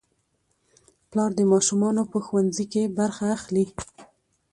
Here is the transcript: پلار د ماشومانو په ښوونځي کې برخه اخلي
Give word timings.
پلار 1.09 1.31
د 1.37 1.41
ماشومانو 1.53 2.03
په 2.11 2.17
ښوونځي 2.25 2.65
کې 2.73 2.83
برخه 2.97 3.25
اخلي 3.37 3.65